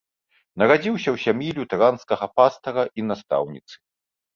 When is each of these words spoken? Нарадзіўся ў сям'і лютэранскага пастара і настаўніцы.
Нарадзіўся 0.61 1.03
ў 1.11 1.17
сям'і 1.25 1.49
лютэранскага 1.59 2.33
пастара 2.41 2.83
і 2.99 3.11
настаўніцы. 3.15 3.75